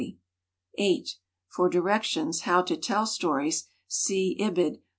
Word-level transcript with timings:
For 1.49 1.69
directions 1.69 2.39
"How 2.41 2.63
to 2.63 2.75
Tell 2.75 3.05
Stories," 3.05 3.67
see 3.87 4.35
Ibid, 4.39 4.77
pp. 4.77 4.81